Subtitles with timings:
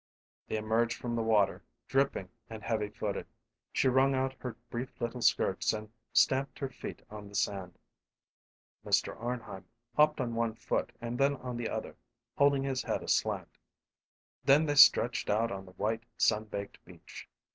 [0.47, 3.27] They emerged from the water, dripping and heavy footed.
[3.71, 7.77] She wrung out her brief little skirts and stamped her feet on the sand.
[8.83, 9.15] Mr.
[9.15, 11.95] Arnheim hopped on one foot and then on the other,
[12.35, 13.59] holding his head aslant.
[14.43, 17.29] Then they stretched out on the white, sunbaked beach.